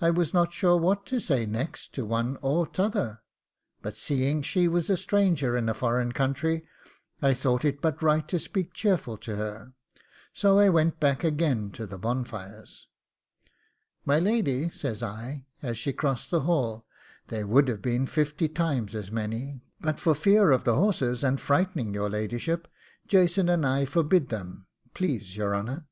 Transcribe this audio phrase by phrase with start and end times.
[0.00, 3.20] I was not sure what to say next to one or t'other,
[3.82, 6.66] but seeing she was a stranger in a foreign country,
[7.20, 9.74] I thought it but right to speak cheerful to her;
[10.32, 12.88] so I went back again to the bonfires.
[14.06, 16.86] 'My lady,' says I, as she crossed the hall,
[17.28, 21.38] 'there would have been fifty times as many; but for fear of the horses, and
[21.38, 22.68] frightening your ladyship,
[23.06, 25.86] Jason and I forbid them, please your honour.